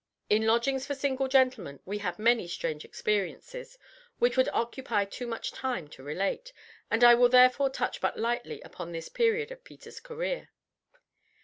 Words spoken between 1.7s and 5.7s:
we had many strange experiences which would occupy too much